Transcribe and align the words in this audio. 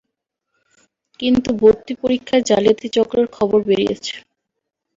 কিন্তু 1.19 1.49
ভর্তি 1.61 1.93
পরীক্ষায় 2.01 2.43
জালিয়াতি 2.49 2.87
চক্রের 2.95 3.27
খবর 3.37 3.59
বেরিয়েছে। 3.67 4.13